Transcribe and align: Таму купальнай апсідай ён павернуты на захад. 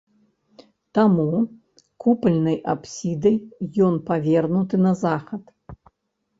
Таму 0.97 1.25
купальнай 2.05 2.57
апсідай 2.75 3.37
ён 3.91 4.03
павернуты 4.11 4.75
на 4.89 4.99
захад. 5.07 5.43